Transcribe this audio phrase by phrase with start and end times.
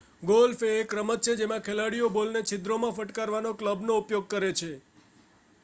[0.23, 4.71] golf એ એક રમત છે જેમાં ખેલાડીઓ બોલને છિદ્રોમાં ફટકારવા ક્લબનો ઉપયોગ કરે છે